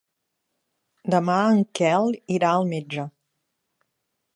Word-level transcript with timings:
Demà 1.17 1.37
en 1.57 1.61
Quel 1.81 2.19
irà 2.39 2.51
al 2.57 2.69
metge. 2.75 3.09